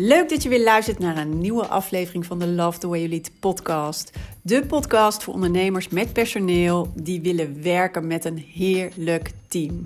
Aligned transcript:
Leuk 0.00 0.28
dat 0.28 0.42
je 0.42 0.48
weer 0.48 0.62
luistert 0.62 0.98
naar 0.98 1.16
een 1.16 1.38
nieuwe 1.38 1.66
aflevering 1.66 2.26
van 2.26 2.38
de 2.38 2.46
Love 2.46 2.78
the 2.78 2.88
Way 2.88 2.98
You 2.98 3.10
Lead 3.10 3.30
podcast. 3.40 4.12
De 4.42 4.66
podcast 4.66 5.22
voor 5.22 5.34
ondernemers 5.34 5.88
met 5.88 6.12
personeel 6.12 6.92
die 6.94 7.20
willen 7.20 7.62
werken 7.62 8.06
met 8.06 8.24
een 8.24 8.44
heerlijk 8.54 9.30
team. 9.48 9.82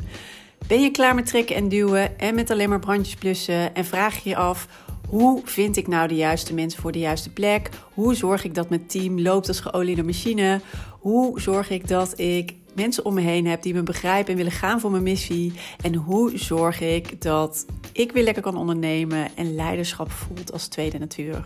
Ben 0.67 0.83
je 0.83 0.91
klaar 0.91 1.15
met 1.15 1.27
trekken 1.27 1.57
en 1.57 1.69
duwen 1.69 2.19
en 2.19 2.35
met 2.35 2.51
alleen 2.51 2.69
maar 2.69 2.79
brandjes 2.79 3.15
blussen 3.15 3.75
en 3.75 3.85
vraag 3.85 4.23
je 4.23 4.29
je 4.29 4.37
af 4.37 4.69
hoe 5.09 5.41
vind 5.45 5.77
ik 5.77 5.89
nou 5.89 6.09
de 6.09 6.15
juiste 6.15 6.55
mensen 6.55 6.81
voor 6.81 6.93
de 6.93 6.99
juiste 6.99 7.31
plek? 7.31 7.69
Hoe 7.95 8.15
zorg 8.15 8.45
ik 8.45 8.55
dat 8.55 8.69
mijn 8.69 8.87
team 8.87 9.21
loopt 9.21 9.49
als 9.49 9.61
geoliede 9.61 10.03
machine? 10.03 10.61
Hoe 11.01 11.41
zorg 11.41 11.71
ik 11.71 11.89
dat 11.89 12.19
ik 12.19 12.55
mensen 12.75 13.05
om 13.05 13.15
me 13.15 13.21
heen 13.21 13.47
heb 13.47 13.63
die 13.63 13.75
me 13.75 13.83
begrijpen 13.83 14.31
en 14.31 14.37
willen 14.37 14.53
gaan 14.53 14.81
voor 14.81 14.91
mijn 14.91 15.03
missie? 15.03 15.53
En 15.83 15.95
hoe 15.95 16.39
zorg 16.39 16.81
ik 16.81 17.23
dat 17.23 17.67
ik 17.93 18.13
weer 18.13 18.25
lekker 18.25 18.43
kan 18.43 18.57
ondernemen 18.57 19.37
en 19.37 19.55
leiderschap 19.55 20.11
voelt 20.11 20.53
als 20.53 20.67
tweede 20.67 20.99
natuur? 20.99 21.45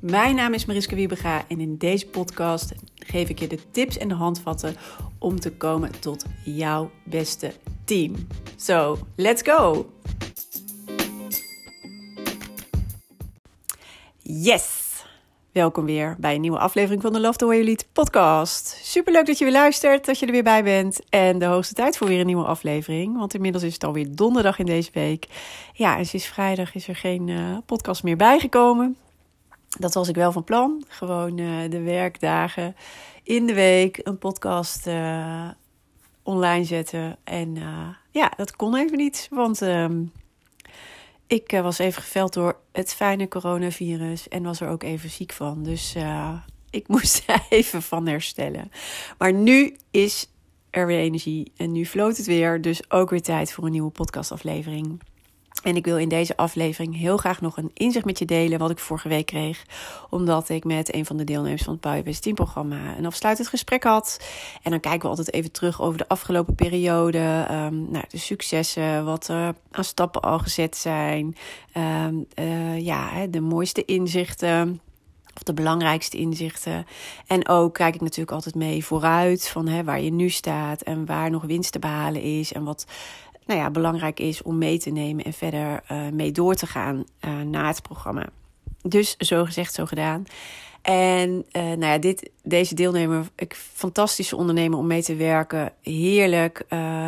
Mijn 0.00 0.34
naam 0.34 0.54
is 0.54 0.64
Mariska 0.64 0.94
Wiebega 0.94 1.44
en 1.48 1.60
in 1.60 1.76
deze 1.76 2.06
podcast 2.06 2.72
geef 2.94 3.28
ik 3.28 3.38
je 3.38 3.46
de 3.46 3.58
tips 3.70 3.98
en 3.98 4.08
de 4.08 4.14
handvatten 4.14 4.76
om 5.18 5.40
te 5.40 5.52
komen 5.52 6.00
tot 6.00 6.24
jouw 6.44 6.90
beste 7.04 7.52
team. 7.84 8.26
So, 8.56 8.98
let's 9.16 9.42
go! 9.42 9.90
Yes! 14.22 14.89
Welkom 15.52 15.84
weer 15.84 16.16
bij 16.18 16.34
een 16.34 16.40
nieuwe 16.40 16.58
aflevering 16.58 17.02
van 17.02 17.12
de 17.12 17.20
Love 17.20 17.38
the 17.38 17.44
Way 17.44 17.54
You 17.54 17.66
Lead 17.66 17.86
podcast. 17.92 18.78
Super 18.82 19.12
leuk 19.12 19.26
dat 19.26 19.38
je 19.38 19.44
weer 19.44 19.52
luistert, 19.52 20.06
dat 20.06 20.18
je 20.18 20.26
er 20.26 20.32
weer 20.32 20.42
bij 20.42 20.62
bent. 20.62 21.00
En 21.08 21.38
de 21.38 21.44
hoogste 21.44 21.74
tijd 21.74 21.96
voor 21.96 22.06
weer 22.06 22.20
een 22.20 22.26
nieuwe 22.26 22.44
aflevering. 22.44 23.18
Want 23.18 23.34
inmiddels 23.34 23.62
is 23.64 23.72
het 23.72 23.84
alweer 23.84 24.14
donderdag 24.14 24.58
in 24.58 24.66
deze 24.66 24.90
week. 24.92 25.26
Ja, 25.72 25.98
en 25.98 26.06
sinds 26.06 26.26
vrijdag 26.26 26.74
is 26.74 26.88
er 26.88 26.96
geen 26.96 27.28
uh, 27.28 27.56
podcast 27.66 28.02
meer 28.02 28.16
bijgekomen. 28.16 28.96
Dat 29.78 29.94
was 29.94 30.08
ik 30.08 30.14
wel 30.14 30.32
van 30.32 30.44
plan. 30.44 30.84
Gewoon 30.88 31.38
uh, 31.38 31.70
de 31.70 31.80
werkdagen 31.80 32.76
in 33.22 33.46
de 33.46 33.54
week 33.54 34.00
een 34.02 34.18
podcast 34.18 34.86
uh, 34.86 35.48
online 36.22 36.64
zetten. 36.64 37.16
En 37.24 37.56
ja, 38.10 38.32
dat 38.36 38.56
kon 38.56 38.76
even 38.76 38.96
niet. 38.96 39.28
Want 39.30 39.60
ik 41.30 41.52
uh, 41.52 41.60
was 41.60 41.78
even 41.78 42.02
geveld 42.02 42.32
door 42.32 42.56
het 42.72 42.94
fijne 42.94 43.28
coronavirus 43.28 44.28
en 44.28 44.42
was 44.42 44.60
er 44.60 44.68
ook 44.68 44.82
even 44.82 45.10
ziek 45.10 45.32
van. 45.32 45.62
Dus 45.62 45.96
uh, 45.96 46.34
ik 46.70 46.88
moest 46.94 47.22
er 47.26 47.46
even 47.48 47.82
van 47.82 48.06
herstellen. 48.06 48.70
Maar 49.18 49.32
nu 49.32 49.76
is 49.90 50.26
er 50.70 50.86
weer 50.86 50.98
energie 50.98 51.52
en 51.56 51.72
nu 51.72 51.86
floot 51.86 52.16
het 52.16 52.26
weer. 52.26 52.60
Dus 52.60 52.90
ook 52.90 53.10
weer 53.10 53.22
tijd 53.22 53.52
voor 53.52 53.64
een 53.64 53.70
nieuwe 53.70 53.90
podcastaflevering. 53.90 55.00
En 55.62 55.76
ik 55.76 55.84
wil 55.84 55.98
in 55.98 56.08
deze 56.08 56.36
aflevering 56.36 56.96
heel 56.96 57.16
graag 57.16 57.40
nog 57.40 57.56
een 57.56 57.70
inzicht 57.74 58.04
met 58.04 58.18
je 58.18 58.24
delen 58.24 58.58
wat 58.58 58.70
ik 58.70 58.78
vorige 58.78 59.08
week 59.08 59.26
kreeg. 59.26 59.64
Omdat 60.10 60.48
ik 60.48 60.64
met 60.64 60.94
een 60.94 61.06
van 61.06 61.16
de 61.16 61.24
deelnemers 61.24 61.62
van 61.62 61.72
het 61.72 61.82
Bouwbest 61.82 62.22
Team 62.22 62.34
programma 62.34 62.96
een 62.98 63.06
afsluitend 63.06 63.48
gesprek 63.48 63.84
had. 63.84 64.20
En 64.62 64.70
dan 64.70 64.80
kijken 64.80 65.00
we 65.00 65.08
altijd 65.08 65.32
even 65.32 65.52
terug 65.52 65.80
over 65.82 65.98
de 65.98 66.08
afgelopen 66.08 66.54
periode. 66.54 67.46
Um, 67.50 67.90
nou, 67.90 68.04
de 68.08 68.18
successen, 68.18 69.04
wat 69.04 69.28
er 69.28 69.54
aan 69.70 69.84
stappen 69.84 70.20
al 70.20 70.38
gezet 70.38 70.76
zijn. 70.76 71.36
Um, 71.76 72.26
uh, 72.34 72.80
ja, 72.80 73.26
de 73.26 73.40
mooiste 73.40 73.84
inzichten. 73.84 74.80
Of 75.34 75.42
de 75.42 75.54
belangrijkste 75.54 76.16
inzichten. 76.16 76.86
En 77.26 77.48
ook 77.48 77.74
kijk 77.74 77.94
ik 77.94 78.00
natuurlijk 78.00 78.30
altijd 78.30 78.54
mee 78.54 78.84
vooruit 78.84 79.48
van 79.48 79.68
hè, 79.68 79.84
waar 79.84 80.00
je 80.00 80.12
nu 80.12 80.28
staat 80.28 80.82
en 80.82 81.06
waar 81.06 81.30
nog 81.30 81.42
winst 81.42 81.72
te 81.72 81.78
behalen 81.78 82.22
is. 82.22 82.52
En 82.52 82.64
wat 82.64 82.86
nou 83.46 83.60
ja, 83.60 83.70
belangrijk 83.70 84.20
is 84.20 84.42
om 84.42 84.58
mee 84.58 84.78
te 84.78 84.90
nemen 84.90 85.24
en 85.24 85.32
verder 85.32 85.82
uh, 85.92 86.08
mee 86.08 86.32
door 86.32 86.54
te 86.54 86.66
gaan 86.66 87.04
uh, 87.24 87.40
na 87.40 87.66
het 87.66 87.82
programma. 87.82 88.28
Dus 88.82 89.16
zo 89.16 89.44
gezegd, 89.44 89.74
zo 89.74 89.86
gedaan. 89.86 90.24
En 90.82 91.30
uh, 91.30 91.62
nou 91.62 91.84
ja, 91.84 91.98
dit, 91.98 92.30
deze 92.42 92.74
deelnemer, 92.74 93.28
ik, 93.34 93.54
fantastische 93.54 94.36
ondernemer 94.36 94.78
om 94.78 94.86
mee 94.86 95.02
te 95.02 95.14
werken. 95.14 95.72
Heerlijk, 95.82 96.64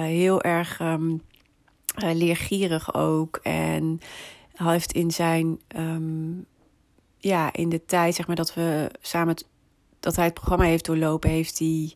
heel 0.07 0.43
erg 0.43 0.81
um, 0.81 1.23
leergierig 1.95 2.95
ook. 2.95 3.41
En 3.43 4.01
hij 4.55 4.73
heeft 4.73 4.93
in 4.93 5.11
zijn, 5.11 5.61
um, 5.77 6.47
ja, 7.19 7.53
in 7.53 7.69
de 7.69 7.85
tijd 7.85 8.15
zeg 8.15 8.27
maar 8.27 8.37
dat 8.37 8.55
we 8.55 8.91
samen, 9.01 9.45
dat 10.01 10.17
hij 10.17 10.25
het 10.25 10.35
programma 10.35 10.65
heeft 10.65 10.85
doorlopen, 10.85 11.31
heeft 11.31 11.59
hij, 11.59 11.93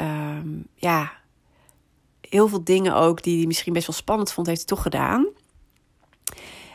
um, 0.00 0.66
ja, 0.74 1.12
heel 2.30 2.48
veel 2.48 2.64
dingen 2.64 2.94
ook 2.94 3.22
die 3.22 3.36
hij 3.36 3.46
misschien 3.46 3.72
best 3.72 3.86
wel 3.86 3.96
spannend 3.96 4.32
vond, 4.32 4.46
heeft 4.46 4.58
hij 4.58 4.68
toch 4.68 4.82
gedaan. 4.82 5.26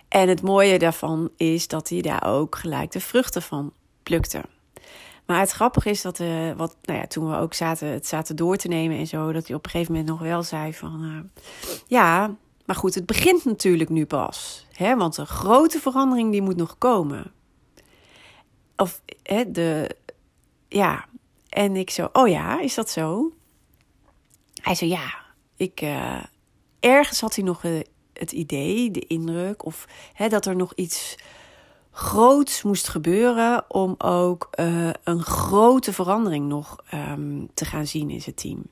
En 0.08 0.30
het 0.30 0.42
mooie 0.42 0.80
daarvan 0.80 1.30
is 1.38 1.68
dat 1.68 1.90
hij 1.90 2.02
daar 2.02 2.24
ook 2.26 2.56
gelijk 2.56 2.92
de 2.92 3.00
vruchten 3.00 3.42
van 3.42 3.74
plukte. 4.04 4.44
Maar 5.26 5.40
het 5.40 5.52
grappige 5.52 5.90
is 5.90 6.02
dat 6.02 6.20
uh, 6.20 6.52
wat, 6.52 6.76
nou 6.84 7.00
ja, 7.00 7.08
toen 7.08 7.30
we 7.30 7.38
ook 7.38 7.54
zaten, 7.54 7.88
het 7.88 8.08
zaten 8.08 8.36
door 8.36 8.56
te 8.58 8.68
nemen 8.68 8.98
en 8.98 9.08
zo, 9.08 9.32
dat 9.32 9.48
hij 9.48 9.56
op 9.56 9.66
een 9.66 9.72
gegeven 9.72 9.94
moment 9.94 10.10
nog 10.10 10.20
wel 10.20 10.44
zei 10.44 10.74
van, 10.74 11.04
uh, 11.04 11.46
ja, 11.88 12.36
maar 12.66 12.76
goed, 12.76 12.96
het 12.96 13.06
begint 13.06 13.46
natuurlijk 13.46 13.90
nu 13.90 14.06
pas, 14.06 14.68
hè, 14.72 14.96
want 14.96 15.16
de 15.16 15.26
grote 15.26 15.80
verandering 15.80 16.32
die 16.32 16.42
moet 16.42 16.56
nog 16.56 16.78
komen. 16.78 17.32
Of 18.76 19.02
hè, 19.24 19.52
de, 19.52 19.96
ja, 20.68 21.06
en 21.50 21.76
ik 21.76 21.90
zo, 21.90 22.10
oh 22.14 22.28
ja, 22.28 22.60
is 22.60 22.74
dat 22.74 22.90
zo? 22.90 23.32
Hij 24.62 24.76
zei 24.76 24.90
ja, 24.90 25.25
ik, 25.56 25.82
uh, 25.82 26.24
ergens 26.80 27.22
had 27.22 27.36
hij 27.36 27.44
nog 27.44 27.64
uh, 27.64 27.80
het 28.14 28.32
idee, 28.32 28.92
de 28.92 29.00
indruk, 29.08 29.66
of 29.66 29.88
hè, 30.14 30.28
dat 30.28 30.46
er 30.46 30.56
nog 30.56 30.74
iets 30.74 31.16
groots 31.92 32.64
moest 32.64 32.88
gebeuren 32.88 33.66
om 33.68 33.96
ook 33.98 34.50
uh, 34.60 34.90
een 35.04 35.22
grote 35.22 35.94
verandering 35.94 36.48
nog 36.48 36.84
um, 36.94 37.50
te 37.54 37.66
gaan 37.66 37.88
zien 37.88 38.10
in 38.10 38.22
zijn 38.22 38.36
team. 38.36 38.64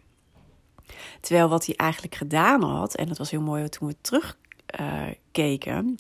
Terwijl 1.20 1.50
wat 1.50 1.66
hij 1.66 1.76
eigenlijk 1.76 2.16
gedaan 2.16 2.64
had, 2.64 2.96
en 2.96 3.08
dat 3.08 3.18
was 3.18 3.32
heel 3.32 3.42
mooi 3.42 3.70
toen 3.70 3.88
we 3.88 3.96
terugkeken, 4.66 5.98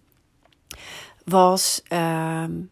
was 1.25 1.81
um, 1.89 2.69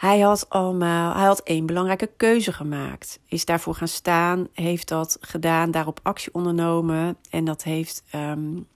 hij 0.00 0.20
had 0.20 0.48
allemaal, 0.48 1.14
hij 1.14 1.24
had 1.24 1.40
één 1.40 1.66
belangrijke 1.66 2.10
keuze 2.16 2.52
gemaakt. 2.52 3.20
Is 3.26 3.44
daarvoor 3.44 3.74
gaan 3.74 3.88
staan, 3.88 4.48
heeft 4.52 4.88
dat 4.88 5.18
gedaan, 5.20 5.70
daarop 5.70 6.00
actie 6.02 6.34
ondernomen. 6.34 7.16
En 7.30 7.44
dat 7.44 7.62
heeft 7.62 8.02
um, 8.14 8.66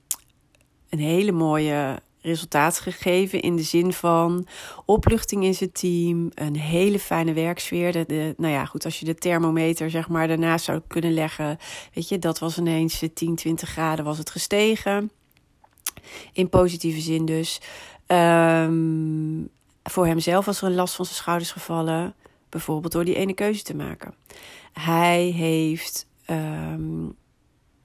een 0.88 0.98
hele 0.98 1.32
mooie 1.32 2.00
resultaat 2.20 2.78
gegeven 2.78 3.40
in 3.40 3.56
de 3.56 3.62
zin 3.62 3.92
van 3.92 4.46
opluchting 4.84 5.44
in 5.44 5.54
zijn 5.54 5.72
team, 5.72 6.30
een 6.34 6.56
hele 6.56 6.98
fijne 6.98 7.32
werksfeer. 7.32 7.92
De, 7.92 8.04
de, 8.06 8.34
nou 8.36 8.52
ja, 8.52 8.64
goed, 8.64 8.84
als 8.84 8.98
je 8.98 9.04
de 9.04 9.14
thermometer 9.14 9.90
zeg 9.90 10.08
maar 10.08 10.28
daarnaast 10.28 10.64
zou 10.64 10.80
kunnen 10.86 11.14
leggen, 11.14 11.58
weet 11.94 12.08
je, 12.08 12.18
dat 12.18 12.38
was 12.38 12.58
ineens 12.58 13.02
10, 13.14 13.34
20 13.34 13.68
graden 13.68 14.04
was 14.04 14.18
het 14.18 14.30
gestegen. 14.30 15.10
In 16.32 16.48
positieve 16.48 17.00
zin 17.00 17.24
dus. 17.24 17.60
Um, 18.06 19.50
voor 19.90 20.06
hemzelf 20.06 20.44
was 20.44 20.60
er 20.60 20.66
een 20.66 20.74
last 20.74 20.94
van 20.94 21.04
zijn 21.04 21.16
schouders 21.16 21.52
gevallen, 21.52 22.14
bijvoorbeeld 22.48 22.92
door 22.92 23.04
die 23.04 23.14
ene 23.14 23.34
keuze 23.34 23.62
te 23.62 23.76
maken. 23.76 24.14
Hij 24.72 25.22
heeft, 25.24 26.06
um, 26.30 27.16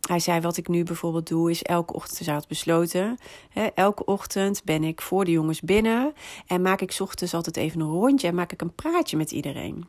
hij 0.08 0.20
zei 0.20 0.42
wat 0.42 0.58
ik 0.58 0.68
nu 0.68 0.84
bijvoorbeeld 0.84 1.28
doe, 1.28 1.50
is 1.50 1.64
elke 1.64 1.94
ochtend, 1.94 2.48
besloten, 2.48 3.18
hè, 3.50 3.66
elke 3.66 4.06
ochtend 4.06 4.64
ben 4.64 4.84
ik 4.84 5.02
voor 5.02 5.26
de 5.26 5.32
jongens 5.32 5.62
binnen 5.62 6.14
en 6.48 6.62
maak 6.62 6.82
ik 6.82 6.98
ochtends 7.00 7.34
altijd 7.34 7.58
even 7.58 7.80
een 7.80 7.92
rondje 7.92 8.28
en 8.28 8.36
maak 8.36 8.52
ik 8.52 8.62
een 8.62 8.76
praatje 8.76 9.18
met 9.18 9.32
iedereen. 9.32 9.86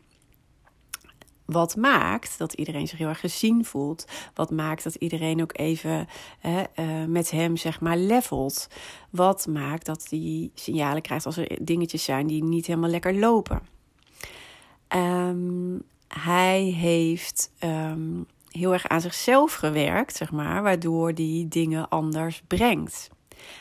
Wat 1.53 1.77
maakt 1.77 2.38
dat 2.38 2.53
iedereen 2.53 2.88
zich 2.88 2.99
heel 2.99 3.09
erg 3.09 3.21
gezien 3.21 3.65
voelt. 3.65 4.05
Wat 4.34 4.50
maakt 4.50 4.83
dat 4.83 4.94
iedereen 4.94 5.43
ook 5.43 5.59
even 5.59 6.09
uh, 6.43 6.61
met 7.06 7.30
hem, 7.30 7.57
zeg 7.57 7.80
maar, 7.80 7.97
levelt. 7.97 8.69
Wat 9.10 9.47
maakt 9.47 9.86
dat 9.86 10.07
hij 10.10 10.51
signalen 10.54 11.03
krijgt 11.03 11.27
als 11.27 11.36
er 11.36 11.59
dingetjes 11.60 12.04
zijn 12.04 12.27
die 12.27 12.45
niet 12.45 12.66
helemaal 12.66 12.91
lekker 12.91 13.15
lopen. 13.15 13.60
Um, 14.89 15.83
hij 16.09 16.60
heeft 16.63 17.51
um, 17.65 18.27
heel 18.48 18.72
erg 18.72 18.89
aan 18.89 19.01
zichzelf 19.01 19.54
gewerkt, 19.54 20.16
zeg 20.16 20.30
maar, 20.30 20.63
waardoor 20.63 21.13
hij 21.15 21.47
dingen 21.48 21.89
anders 21.89 22.42
brengt. 22.47 23.10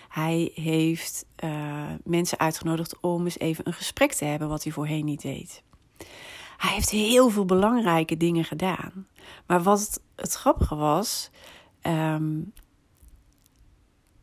Hij 0.09 0.51
heeft 0.53 1.25
uh, 1.43 1.83
mensen 2.03 2.39
uitgenodigd 2.39 2.99
om 2.99 3.23
eens 3.23 3.39
even 3.39 3.67
een 3.67 3.73
gesprek 3.73 4.13
te 4.13 4.25
hebben, 4.25 4.49
wat 4.49 4.63
hij 4.63 4.71
voorheen 4.71 5.05
niet 5.05 5.21
deed. 5.21 5.63
Hij 6.59 6.73
heeft 6.73 6.89
heel 6.89 7.29
veel 7.29 7.45
belangrijke 7.45 8.17
dingen 8.17 8.45
gedaan. 8.45 9.07
Maar 9.45 9.63
wat 9.63 10.01
het, 10.15 10.33
grappige 10.33 10.75
was, 10.75 11.29
um, 11.81 12.53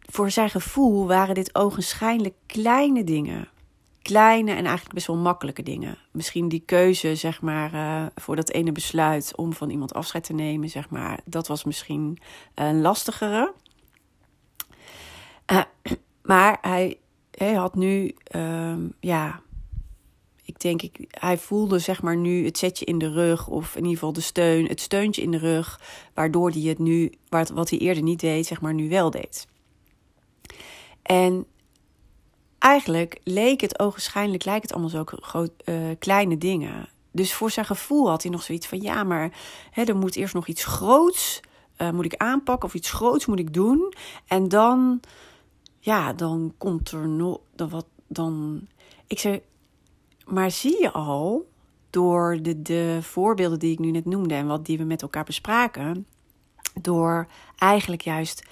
voor 0.01 0.31
zijn 0.31 0.51
gevoel 0.51 1.07
waren 1.07 1.35
dit 1.35 1.55
ogenschijnlijk 1.55 2.35
kleine 2.47 3.05
dingen. 3.05 3.49
Kleine 4.03 4.51
en 4.51 4.65
eigenlijk 4.65 4.95
best 4.95 5.07
wel 5.07 5.17
makkelijke 5.17 5.63
dingen. 5.63 5.99
Misschien 6.11 6.49
die 6.49 6.63
keuze, 6.67 7.15
zeg 7.15 7.41
maar, 7.41 7.75
uh, 7.75 8.07
voor 8.15 8.37
dat 8.37 8.51
ene 8.51 8.73
besluit 8.73 9.33
om 9.37 9.53
van 9.53 9.71
iemand 9.71 9.95
afscheid 9.95 10.25
te 10.25 10.33
nemen, 10.33 10.69
zeg 10.69 10.91
maar, 10.91 11.21
dat 11.25 11.47
was 11.47 11.65
misschien 11.65 12.19
een 12.55 12.81
lastigere. 12.81 13.53
Uh, 15.53 15.63
maar 16.23 16.59
hij 16.61 16.99
hij 17.37 17.55
had 17.55 17.75
nu, 17.75 18.15
ehm, 18.25 18.89
ja, 19.01 19.41
denk, 20.61 20.83
ik, 20.83 21.05
hij 21.11 21.39
voelde 21.39 21.79
zeg 21.79 22.03
maar 22.03 22.17
nu 22.17 22.45
het 22.45 22.59
zetje 22.59 22.85
in 22.85 22.99
de 22.99 23.11
rug, 23.11 23.49
of 23.49 23.71
in 23.71 23.83
ieder 23.83 23.93
geval 23.93 24.13
de 24.13 24.21
steun, 24.21 24.67
het 24.67 24.81
steuntje 24.81 25.23
in 25.23 25.31
de 25.31 25.39
rug, 25.39 25.81
waardoor 26.15 26.51
hij 26.51 26.61
het 26.61 26.79
nu, 26.79 27.13
wat 27.29 27.71
hij 27.71 27.79
eerder 27.79 28.03
niet 28.03 28.21
deed, 28.21 28.47
zeg 28.47 28.61
maar 28.61 28.75
nu 28.75 28.89
wel 28.89 29.11
deed. 29.11 29.47
En 31.03 31.47
eigenlijk 32.59 33.21
leek 33.25 33.61
het 33.61 33.79
ogenschijnlijk, 33.79 34.45
lijkt 34.45 34.63
het 34.63 34.73
allemaal 34.73 34.91
zo 34.91 35.05
groot, 35.05 35.51
uh, 35.65 35.77
kleine 35.99 36.39
dingen. 36.39 36.89
Dus 37.13 37.35
voor 37.35 37.51
zijn 37.51 37.67
gevoel 37.67 38.09
had 38.09 38.23
hij 38.23 38.33
nog 38.33 38.43
zoiets 38.43 38.67
van: 38.67 38.81
ja, 38.81 39.05
maar 39.05 39.33
hè, 39.71 39.83
er 39.83 39.97
moet 39.97 40.17
eerst 40.17 40.35
nog 40.35 40.47
iets 40.47 40.65
groots 40.65 41.41
uh, 41.79 41.91
moet 41.91 42.05
ik 42.05 42.17
aanpakken 42.17 42.69
of 42.69 42.75
iets 42.75 42.91
groots 42.91 43.27
moet 43.27 43.39
ik 43.39 43.55
doen. 43.55 43.93
En 44.27 44.49
dan, 44.49 45.01
ja, 45.81 46.13
dan 46.13 46.55
komt 46.59 46.91
er 46.91 47.09
nog 47.09 47.41
dan 47.55 47.69
wat. 47.69 47.87
Dan, 48.09 48.61
ik 49.07 49.19
zei, 49.19 49.43
maar 50.27 50.51
zie 50.51 50.81
je 50.81 50.93
al 50.93 51.49
door 51.91 52.39
de, 52.43 52.63
de 52.63 52.99
voorbeelden 53.03 53.59
die 53.59 53.73
ik 53.73 53.79
nu 53.79 53.91
net 53.91 54.05
noemde 54.05 54.35
en 54.35 54.47
wat 54.47 54.67
die 54.67 54.79
we 54.79 54.85
met 54.85 55.03
elkaar 55.03 55.25
bespraken, 55.25 56.07
door 56.81 57.27
eigenlijk 57.59 58.03
juist 58.03 58.45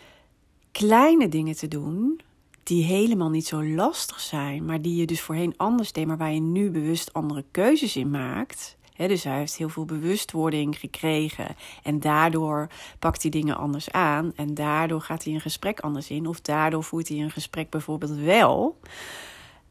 kleine 0.73 1.29
dingen 1.29 1.57
te 1.57 1.69
doen 1.69 2.21
die 2.63 2.85
helemaal 2.85 3.31
niet 3.31 3.47
zo 3.47 3.65
lastig 3.65 4.21
zijn, 4.21 4.65
maar 4.65 4.83
die 4.83 4.97
je 4.97 5.07
dus 5.07 5.21
voorheen 5.21 5.55
anders 5.57 5.93
deed, 5.93 6.07
maar 6.07 6.17
waar 6.17 6.33
je 6.33 6.41
nu 6.41 6.71
bewust 6.71 7.13
andere 7.13 7.45
keuzes 7.51 7.97
in 7.97 8.11
maakt. 8.11 8.77
dus 8.97 9.25
hij 9.25 9.39
heeft 9.39 9.57
heel 9.57 9.69
veel 9.69 9.85
bewustwording 9.85 10.79
gekregen 10.79 11.57
en 11.83 12.01
daardoor 12.01 12.69
pakt 12.99 13.23
hij 13.23 13.31
dingen 13.31 13.57
anders 13.57 13.91
aan 13.91 14.33
en 14.37 14.55
daardoor 14.55 15.01
gaat 15.01 15.25
hij 15.25 15.35
een 15.35 15.41
gesprek 15.41 15.81
anders 15.81 16.11
in 16.11 16.27
of 16.27 16.41
daardoor 16.41 16.85
voert 16.85 17.09
hij 17.09 17.19
een 17.19 17.31
gesprek 17.31 17.71
bijvoorbeeld 17.71 18.17
wel. 18.17 18.79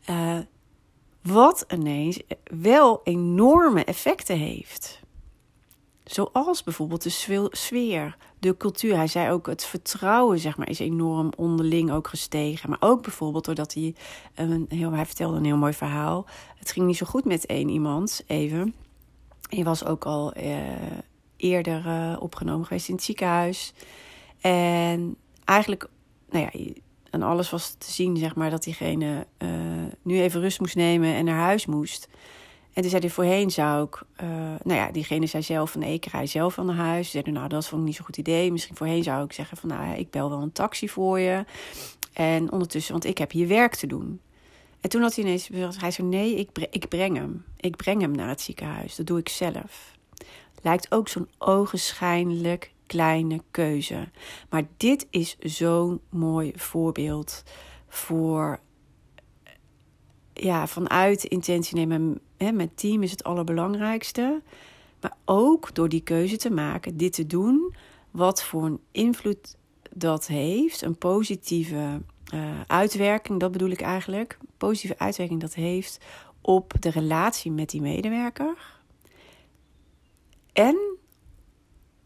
Uh, 0.10 0.38
wat 1.24 1.66
ineens 1.68 2.20
wel 2.44 3.02
enorme 3.04 3.84
effecten 3.84 4.38
heeft. 4.38 5.02
Zoals 6.04 6.64
bijvoorbeeld 6.64 7.04
de 7.04 7.50
sfeer, 7.52 8.18
de 8.40 8.58
cultuur. 8.58 8.96
Hij 8.96 9.08
zei 9.08 9.32
ook 9.32 9.48
het 9.48 9.66
vertrouwen, 9.66 10.40
zeg 10.40 10.58
maar, 10.58 10.70
is 10.70 10.80
enorm 10.80 11.32
onderling 11.38 11.92
ook 11.92 12.08
gestegen. 12.08 12.70
Maar 12.70 12.82
ook 12.82 13.02
bijvoorbeeld 13.02 13.46
doordat 13.46 13.74
hij, 13.74 13.96
een 14.36 14.66
heel, 14.70 14.92
hij 14.92 15.06
vertelde 15.06 15.38
een 15.38 15.46
heel 15.46 15.58
mooi 15.58 15.74
verhaal. 15.74 16.26
Het 16.56 16.72
ging 16.72 16.86
niet 16.86 16.98
zo 16.98 17.06
goed 17.06 17.26
met 17.26 17.46
één 17.46 17.70
iemand, 17.70 18.24
even. 18.28 18.76
Hij 19.50 19.64
was 19.64 19.86
ook 19.86 20.06
al 20.06 20.34
eh, 20.34 20.58
eerder 21.38 21.86
uh, 21.86 22.16
opgenomen 22.20 22.66
geweest 22.66 22.88
in 22.88 22.96
het 22.96 23.04
ziekenhuis. 23.04 23.74
En 24.42 25.16
eigenlijk, 25.46 25.90
nou 26.30 26.50
ja, 26.52 26.74
en 27.14 27.22
alles 27.22 27.50
was 27.50 27.76
te 27.78 27.92
zien, 27.92 28.18
zeg 28.18 28.36
maar, 28.36 28.50
dat 28.50 28.64
diegene 28.64 29.28
uh, 29.38 29.50
nu 30.02 30.22
even 30.22 30.42
rust 30.42 30.60
moest 30.60 30.76
nemen 30.76 31.14
en 31.14 31.26
naar 31.26 31.40
huis 31.40 31.66
moest. 31.66 32.08
En 32.74 32.82
toen 32.82 32.90
zei 32.90 33.02
hij, 33.02 33.12
voorheen 33.12 33.52
zou 33.52 33.86
ik... 33.86 34.02
Uh, 34.24 34.30
nou 34.64 34.80
ja, 34.80 34.92
diegene 34.92 35.26
zei 35.26 35.44
zelf 35.44 35.72
van, 35.72 35.82
nee, 35.82 35.94
ik 35.94 36.06
rij 36.06 36.26
zelf 36.26 36.54
van 36.54 36.66
naar 36.66 36.76
huis. 36.76 37.12
Ze 37.12 37.22
nou, 37.22 37.48
dat 37.48 37.68
vond 37.68 37.82
ik 37.82 37.88
niet 37.88 37.96
zo'n 37.96 38.06
goed 38.06 38.18
idee. 38.18 38.52
Misschien 38.52 38.76
voorheen 38.76 39.04
zou 39.04 39.26
ik 39.26 39.34
zeggen 39.34 39.58
van, 39.58 39.70
nou, 39.70 39.98
ik 39.98 40.10
bel 40.10 40.30
wel 40.30 40.42
een 40.42 40.52
taxi 40.52 40.90
voor 40.90 41.20
je. 41.20 41.46
En 42.14 42.52
ondertussen, 42.52 42.92
want 42.92 43.06
ik 43.06 43.18
heb 43.18 43.32
hier 43.32 43.48
werk 43.48 43.76
te 43.76 43.88
doen. 43.88 44.20
En 44.82 44.90
toen 44.90 45.02
had 45.02 45.16
hij 45.16 45.24
ineens 45.24 45.50
hij 45.80 45.92
zei, 45.92 46.08
nee, 46.08 46.36
ik, 46.36 46.68
ik 46.72 46.88
breng 46.88 47.18
hem. 47.18 47.46
Ik 47.58 47.76
breng 47.76 48.02
hem 48.02 48.12
naar 48.12 48.30
het 48.30 48.42
ziekenhuis. 48.42 48.96
Dat 48.96 49.06
doe 49.06 49.20
ik 49.20 49.30
zelf. 49.30 49.98
Lijkt 50.62 50.92
ook 50.92 51.08
zo'n 51.08 51.30
ogenschijnlijk 51.38 52.72
kleine 52.94 53.42
keuze. 53.52 54.10
Maar 54.50 54.64
dit 54.78 55.08
is 55.10 55.38
zo'n 55.40 56.02
mooi 56.10 56.52
voorbeeld 56.56 57.44
voor 57.88 58.60
ja, 60.34 60.68
vanuit 60.68 61.24
intentie 61.24 61.76
nemen 61.76 62.20
hè, 62.38 62.52
met 62.52 62.78
team 62.78 63.04
is 63.04 63.12
het 63.12 63.24
allerbelangrijkste. 63.24 64.42
Maar 65.02 65.18
ook 65.26 65.76
door 65.76 65.90
die 65.90 66.02
keuze 66.02 66.38
te 66.38 66.52
maken, 66.52 66.98
dit 66.98 67.14
te 67.14 67.28
doen, 67.28 67.76
wat 68.12 68.44
voor 68.44 68.66
een 68.66 68.80
invloed 68.92 69.58
dat 69.96 70.28
heeft, 70.28 70.82
een 70.82 70.98
positieve 70.98 72.02
uh, 72.34 72.62
uitwerking, 72.68 73.40
dat 73.40 73.52
bedoel 73.52 73.70
ik 73.70 73.82
eigenlijk, 73.82 74.38
positieve 74.58 75.00
uitwerking 75.00 75.42
dat 75.42 75.54
heeft 75.54 75.98
op 76.42 76.74
de 76.80 76.90
relatie 76.90 77.52
met 77.52 77.70
die 77.70 77.82
medewerker. 77.82 78.82
En 80.54 80.93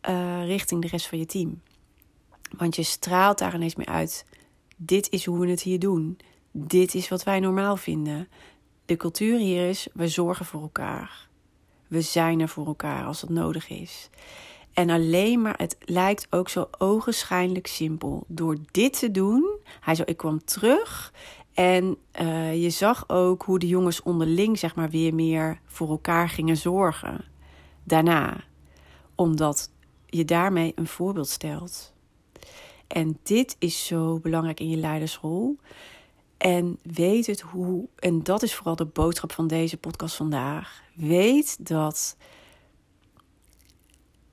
uh, 0.10 0.46
richting 0.46 0.82
de 0.82 0.88
rest 0.88 1.08
van 1.08 1.18
je 1.18 1.26
team. 1.26 1.62
Want 2.58 2.76
je 2.76 2.84
straalt 2.84 3.38
daar 3.38 3.56
ineens 3.56 3.76
mee 3.76 3.90
uit. 3.90 4.26
Dit 4.76 5.10
is 5.10 5.26
hoe 5.26 5.40
we 5.40 5.50
het 5.50 5.62
hier 5.62 5.80
doen. 5.80 6.18
Dit 6.52 6.94
is 6.96 7.10
wat 7.10 7.24
wij 7.24 7.40
normaal 7.40 7.78
vinden. 7.78 8.28
De 8.86 8.98
cultuur 8.98 9.38
hier 9.38 9.70
is: 9.70 9.88
we 9.94 10.08
zorgen 10.08 10.46
voor 10.46 10.62
elkaar. 10.62 11.28
We 11.88 12.02
zijn 12.02 12.40
er 12.40 12.50
voor 12.50 12.66
elkaar 12.66 13.06
als 13.06 13.22
dat 13.22 13.30
nodig 13.30 13.70
is. 13.70 14.10
En 14.74 14.90
alleen 14.90 15.42
maar, 15.42 15.58
het 15.58 15.78
lijkt 15.80 16.28
ook 16.30 16.50
zo 16.50 16.68
ogenschijnlijk 16.78 17.68
simpel. 17.68 18.24
Door 18.28 18.58
dit 18.72 19.00
te 19.00 19.12
doen, 19.12 19.60
hij 19.80 19.96
zo, 19.96 20.04
ik 20.06 20.18
kwam 20.18 20.44
terug 20.46 21.14
en 21.54 21.98
uh, 22.22 22.62
je 22.64 22.70
zag 22.70 23.10
ook 23.10 23.44
hoe 23.44 23.60
de 23.60 23.68
jongens 23.68 24.02
onderling, 24.02 24.60
zeg 24.60 24.76
maar, 24.76 24.90
weer 24.90 25.14
meer 25.14 25.60
voor 25.66 25.90
elkaar 25.90 26.30
gingen 26.30 26.58
zorgen. 26.58 27.26
Daarna, 27.84 28.44
omdat 29.16 29.72
je 30.18 30.26
daarmee 30.26 30.72
een 30.76 30.88
voorbeeld 30.88 31.30
stelt. 31.30 31.94
En 32.88 33.20
dit 33.24 33.56
is 33.60 33.86
zo 33.86 34.20
belangrijk 34.20 34.60
in 34.60 34.70
je 34.70 34.78
leidersrol. 34.78 35.58
En 36.38 36.80
weet 36.82 37.28
het 37.28 37.42
hoe, 37.42 37.88
en 37.96 38.24
dat 38.24 38.44
is 38.44 38.56
vooral 38.56 38.76
de 38.76 38.86
boodschap 38.86 39.32
van 39.32 39.48
deze 39.48 39.78
podcast 39.78 40.16
vandaag. 40.16 40.84
Weet 40.96 41.68
dat 41.68 42.18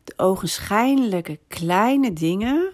de 0.05 0.15
ogenschijnlijke 0.17 1.39
kleine 1.49 2.13
dingen, 2.13 2.73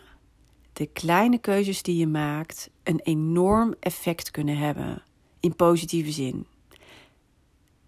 de 0.72 0.86
kleine 0.86 1.38
keuzes 1.38 1.82
die 1.82 1.96
je 1.96 2.06
maakt, 2.06 2.70
een 2.82 3.00
enorm 3.02 3.74
effect 3.80 4.30
kunnen 4.30 4.56
hebben. 4.56 5.02
In 5.40 5.56
positieve 5.56 6.12
zin. 6.12 6.46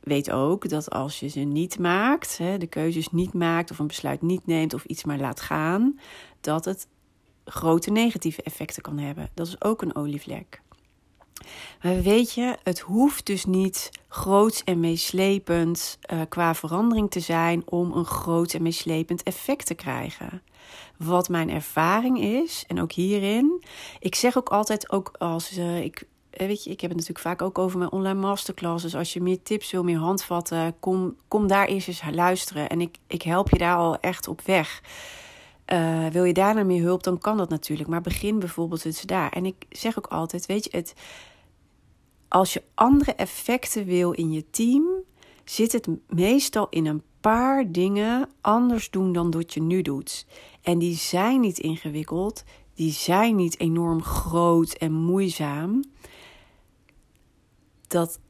Weet 0.02 0.30
ook 0.30 0.68
dat 0.68 0.90
als 0.90 1.20
je 1.20 1.28
ze 1.28 1.40
niet 1.40 1.78
maakt, 1.78 2.36
de 2.36 2.66
keuzes 2.66 3.10
niet 3.10 3.32
maakt 3.32 3.70
of 3.70 3.78
een 3.78 3.86
besluit 3.86 4.22
niet 4.22 4.46
neemt 4.46 4.74
of 4.74 4.84
iets 4.84 5.04
maar 5.04 5.18
laat 5.18 5.40
gaan, 5.40 5.98
dat 6.40 6.64
het 6.64 6.86
grote 7.44 7.90
negatieve 7.90 8.42
effecten 8.42 8.82
kan 8.82 8.98
hebben. 8.98 9.30
Dat 9.34 9.46
is 9.46 9.62
ook 9.62 9.82
een 9.82 9.96
olievlek. 9.96 10.62
Maar 11.82 12.02
weet 12.02 12.32
je, 12.32 12.56
het 12.62 12.78
hoeft 12.78 13.26
dus 13.26 13.44
niet 13.44 13.90
groots 14.08 14.64
en 14.64 14.80
meeslepend 14.80 15.98
uh, 16.12 16.20
qua 16.28 16.54
verandering 16.54 17.10
te 17.10 17.20
zijn 17.20 17.62
om 17.64 17.92
een 17.92 18.04
groot 18.04 18.54
en 18.54 18.62
meeslepend 18.62 19.22
effect 19.22 19.66
te 19.66 19.74
krijgen. 19.74 20.42
Wat 20.96 21.28
mijn 21.28 21.50
ervaring 21.50 22.20
is, 22.20 22.64
en 22.68 22.80
ook 22.80 22.92
hierin, 22.92 23.64
ik 23.98 24.14
zeg 24.14 24.36
ook 24.36 24.48
altijd, 24.48 24.90
ook 24.90 25.14
als 25.18 25.58
uh, 25.58 25.82
ik 25.82 26.00
eh, 26.00 26.06
weet 26.36 26.64
je, 26.64 26.70
ik 26.70 26.80
heb 26.80 26.90
het 26.90 26.98
natuurlijk 26.98 27.26
vaak 27.26 27.42
ook 27.42 27.58
over 27.58 27.78
mijn 27.78 27.92
online 27.92 28.20
masterclasses. 28.20 28.94
Als 28.94 29.12
je 29.12 29.20
meer 29.20 29.42
tips 29.42 29.70
wil, 29.70 29.84
meer 29.84 29.98
handvatten, 29.98 30.74
kom, 30.80 31.16
kom 31.28 31.46
daar 31.46 31.66
eerst 31.66 31.88
eens 31.88 32.02
luisteren. 32.10 32.68
En 32.68 32.80
ik, 32.80 32.96
ik 33.06 33.22
help 33.22 33.50
je 33.50 33.58
daar 33.58 33.76
al 33.76 34.00
echt 34.00 34.28
op 34.28 34.40
weg. 34.40 34.82
Uh, 35.72 36.06
wil 36.06 36.24
je 36.24 36.32
daarna 36.32 36.64
meer 36.64 36.82
hulp, 36.82 37.02
dan 37.02 37.18
kan 37.18 37.36
dat 37.36 37.48
natuurlijk. 37.48 37.88
Maar 37.88 38.00
begin 38.00 38.38
bijvoorbeeld 38.38 38.84
eens 38.84 39.02
daar. 39.02 39.30
En 39.30 39.46
ik 39.46 39.66
zeg 39.70 39.98
ook 39.98 40.06
altijd, 40.06 40.46
weet 40.46 40.64
je, 40.64 40.76
het, 40.76 40.94
als 42.28 42.52
je 42.52 42.62
andere 42.74 43.12
effecten 43.12 43.84
wil 43.84 44.12
in 44.12 44.32
je 44.32 44.50
team, 44.50 44.84
zit 45.44 45.72
het 45.72 45.88
meestal 46.08 46.66
in 46.70 46.86
een 46.86 47.02
paar 47.20 47.72
dingen 47.72 48.28
anders 48.40 48.90
doen 48.90 49.12
dan 49.12 49.30
dat 49.30 49.54
je 49.54 49.62
nu 49.62 49.82
doet. 49.82 50.26
En 50.62 50.78
die 50.78 50.96
zijn 50.96 51.40
niet 51.40 51.58
ingewikkeld, 51.58 52.44
die 52.82 52.92
zijn 52.92 53.36
niet 53.36 53.60
enorm 53.60 54.02
groot 54.02 54.72
en 54.72 54.92
moeizaam 54.92 55.84
dat 57.86 58.20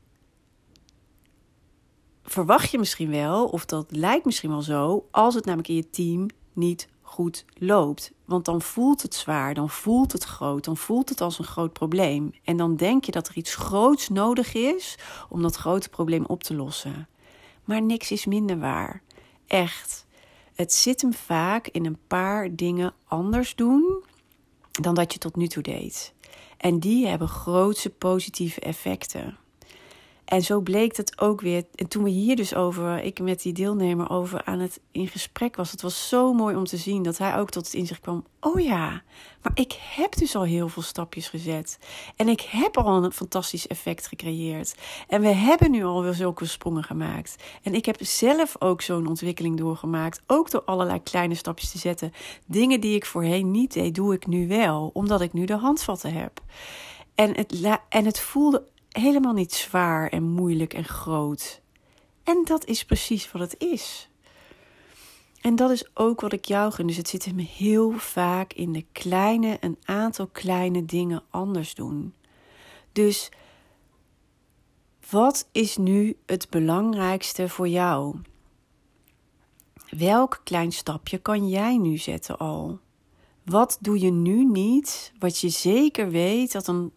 verwacht 2.23 2.71
je 2.71 2.78
misschien 2.78 3.11
wel, 3.11 3.47
of 3.47 3.64
dat 3.64 3.87
lijkt 3.88 4.25
misschien 4.25 4.50
wel 4.50 4.62
zo, 4.62 5.09
als 5.11 5.35
het 5.35 5.44
namelijk 5.44 5.68
in 5.68 5.75
je 5.75 5.90
team 5.90 6.26
niet 6.52 6.88
goed 7.02 7.44
loopt. 7.54 8.12
Want 8.25 8.44
dan 8.44 8.62
voelt 8.62 9.02
het 9.02 9.14
zwaar, 9.14 9.54
dan 9.54 9.71
voelt 9.71 10.12
het 10.12 10.25
groot, 10.25 10.64
dan 10.64 10.76
voelt 10.76 11.09
het 11.09 11.21
als 11.21 11.38
een 11.38 11.44
groot 11.44 11.73
probleem. 11.73 12.30
En 12.44 12.56
dan 12.56 12.76
denk 12.76 13.04
je 13.04 13.12
dat 13.12 13.28
er 13.28 13.37
iets 13.37 13.54
groots 13.54 14.09
nodig 14.09 14.54
is 14.54 14.99
om 15.28 15.42
dat 15.42 15.56
grote 15.56 15.88
probleem 15.88 16.25
op 16.25 16.42
te 16.42 16.54
lossen. 16.54 17.09
Maar 17.64 17.82
niks 17.82 18.11
is 18.11 18.26
minder 18.26 18.59
waar. 18.59 19.02
Echt. 19.47 20.06
Het 20.54 20.73
zit 20.73 21.00
hem 21.00 21.12
vaak 21.12 21.68
in 21.68 21.87
een 21.87 21.99
paar 22.06 22.56
dingen 22.56 22.94
anders 23.04 23.54
doen 23.54 24.04
dan 24.81 24.95
dat 24.95 25.12
je 25.12 25.19
tot 25.19 25.37
nu 25.37 25.47
toe 25.47 25.62
deed. 25.62 26.14
En 26.57 26.79
die 26.79 27.07
hebben 27.07 27.29
grootse 27.29 27.91
positieve 27.91 28.61
effecten. 28.61 29.37
En 30.33 30.43
zo 30.43 30.61
bleek 30.61 30.97
het 30.97 31.21
ook 31.21 31.41
weer. 31.41 31.65
En 31.75 31.89
toen 31.89 32.03
we 32.03 32.11
hier 32.11 32.37
dus 32.37 32.55
over, 32.55 33.03
ik 33.03 33.21
met 33.21 33.43
die 33.43 33.53
deelnemer 33.53 34.11
over 34.11 34.45
aan 34.45 34.59
het 34.59 34.81
in 34.91 35.09
gesprek 35.09 35.57
was, 35.57 35.71
het 35.71 35.83
was 35.83 36.09
zo 36.09 36.33
mooi 36.33 36.57
om 36.57 36.65
te 36.65 36.77
zien 36.77 37.03
dat 37.03 37.19
hij 37.19 37.39
ook 37.39 37.51
tot 37.51 37.65
het 37.65 37.75
inzicht 37.75 38.01
kwam. 38.01 38.25
Oh 38.41 38.61
ja, 38.61 39.03
maar 39.43 39.53
ik 39.55 39.79
heb 39.81 40.17
dus 40.17 40.35
al 40.35 40.43
heel 40.43 40.69
veel 40.69 40.83
stapjes 40.83 41.29
gezet. 41.29 41.79
En 42.17 42.29
ik 42.29 42.41
heb 42.41 42.77
al 42.77 43.05
een 43.05 43.12
fantastisch 43.12 43.67
effect 43.67 44.07
gecreëerd. 44.07 44.75
En 45.09 45.21
we 45.21 45.29
hebben 45.29 45.71
nu 45.71 45.85
al 45.85 46.03
wel 46.03 46.12
zulke 46.12 46.47
sprongen 46.47 46.85
gemaakt. 46.85 47.37
En 47.62 47.75
ik 47.75 47.87
heb 47.87 47.97
zelf 48.01 48.57
ook 48.59 48.83
zo'n 48.83 49.07
ontwikkeling 49.07 49.59
doorgemaakt. 49.59 50.21
Ook 50.27 50.51
door 50.51 50.62
allerlei 50.65 51.03
kleine 51.03 51.35
stapjes 51.35 51.71
te 51.71 51.79
zetten. 51.79 52.12
Dingen 52.47 52.81
die 52.81 52.95
ik 52.95 53.07
voorheen 53.07 53.51
niet 53.51 53.73
deed, 53.73 53.95
doe 53.95 54.15
ik 54.15 54.27
nu 54.27 54.49
wel, 54.49 54.91
omdat 54.93 55.21
ik 55.21 55.33
nu 55.33 55.45
de 55.45 55.57
handvatten 55.57 56.12
heb. 56.12 56.41
En 57.15 57.37
het, 57.37 57.79
en 57.89 58.05
het 58.05 58.21
voelde 58.21 58.71
helemaal 58.93 59.33
niet 59.33 59.53
zwaar 59.53 60.09
en 60.09 60.23
moeilijk 60.23 60.75
en 60.75 60.85
groot. 60.85 61.61
En 62.23 62.43
dat 62.45 62.65
is 62.65 62.85
precies 62.85 63.33
wat 63.33 63.41
het 63.41 63.55
is. 63.59 64.09
En 65.41 65.57
dat 65.57 65.71
is 65.71 65.97
ook 65.97 66.21
wat 66.21 66.33
ik 66.33 66.45
jou 66.45 66.73
gun. 66.73 66.87
Dus 66.87 66.97
het 66.97 67.09
zit 67.09 67.25
hem 67.25 67.39
heel 67.39 67.91
vaak 67.91 68.53
in 68.53 68.73
de 68.73 68.85
kleine, 68.93 69.57
een 69.61 69.79
aantal 69.85 70.27
kleine 70.27 70.85
dingen 70.85 71.23
anders 71.31 71.75
doen. 71.75 72.15
Dus 72.93 73.31
wat 75.11 75.49
is 75.53 75.77
nu 75.77 76.17
het 76.27 76.51
belangrijkste 76.51 77.49
voor 77.49 77.69
jou? 77.69 78.17
Welk 79.89 80.41
klein 80.45 80.73
stapje 80.73 81.19
kan 81.19 81.49
jij 81.49 81.77
nu 81.77 81.97
zetten 81.97 82.39
al? 82.39 82.79
Wat 83.45 83.79
doe 83.81 84.01
je 84.01 84.11
nu 84.11 84.45
niet, 84.45 85.13
wat 85.19 85.39
je 85.39 85.49
zeker 85.49 86.11
weet 86.11 86.53
dat 86.53 86.67
een 86.67 86.93